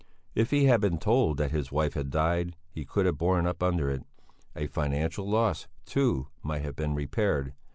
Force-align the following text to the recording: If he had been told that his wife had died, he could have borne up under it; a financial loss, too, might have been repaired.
If 0.33 0.49
he 0.49 0.65
had 0.65 0.81
been 0.81 0.97
told 0.97 1.37
that 1.37 1.51
his 1.51 1.71
wife 1.71 1.93
had 1.93 2.09
died, 2.09 2.55
he 2.71 2.85
could 2.85 3.05
have 3.05 3.19
borne 3.19 3.45
up 3.45 3.61
under 3.61 3.87
it; 3.91 4.03
a 4.55 4.65
financial 4.65 5.29
loss, 5.29 5.67
too, 5.85 6.27
might 6.41 6.63
have 6.63 6.75
been 6.75 6.95
repaired. 6.95 7.53